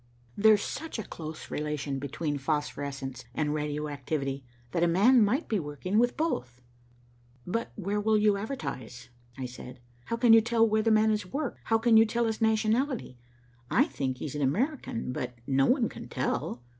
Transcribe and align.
There's 0.35 0.63
such 0.63 0.97
a 0.97 1.03
close 1.03 1.51
relation 1.51 1.99
between 1.99 2.39
phosphorescence 2.39 3.23
and 3.35 3.53
radioactivity, 3.53 4.43
that 4.71 4.81
a 4.81 4.87
man 4.87 5.23
might 5.23 5.47
be 5.47 5.59
working 5.59 5.99
with 5.99 6.17
both." 6.17 6.59
"But 7.45 7.71
where 7.75 8.01
will 8.01 8.17
you 8.17 8.35
advertise?" 8.35 9.09
I 9.37 9.45
said. 9.45 9.79
"How 10.05 10.17
can 10.17 10.33
you 10.33 10.41
tell 10.41 10.67
where 10.67 10.81
the 10.81 10.89
man 10.89 11.11
has 11.11 11.27
worked? 11.27 11.59
How 11.65 11.77
can 11.77 11.97
you 11.97 12.05
tell 12.07 12.25
his 12.25 12.41
nationality? 12.41 13.19
I 13.69 13.83
think 13.85 14.17
he 14.17 14.25
is 14.25 14.33
an 14.33 14.41
American, 14.41 15.11
but 15.13 15.37
no 15.45 15.67
one 15.67 15.87
can 15.87 16.09
tell." 16.09 16.63